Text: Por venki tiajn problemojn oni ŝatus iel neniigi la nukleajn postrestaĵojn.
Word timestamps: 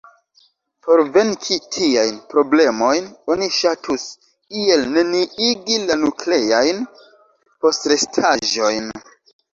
Por 0.85 1.01
venki 1.17 1.57
tiajn 1.75 2.15
problemojn 2.31 3.05
oni 3.33 3.49
ŝatus 3.57 4.07
iel 4.63 4.87
neniigi 4.95 5.77
la 5.91 5.99
nukleajn 6.07 6.81
postrestaĵojn. 7.67 8.95